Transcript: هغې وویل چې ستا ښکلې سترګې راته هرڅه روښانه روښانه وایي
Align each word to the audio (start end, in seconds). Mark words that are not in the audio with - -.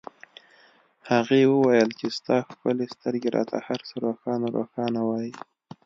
هغې 1.11 1.41
وویل 1.53 1.89
چې 1.99 2.07
ستا 2.17 2.37
ښکلې 2.49 2.85
سترګې 2.95 3.29
راته 3.37 3.57
هرڅه 3.67 3.95
روښانه 4.05 4.47
روښانه 4.57 5.01
وایي 5.09 5.33